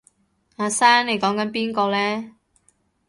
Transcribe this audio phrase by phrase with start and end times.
[0.55, 2.35] 阿生你講緊邊個呢？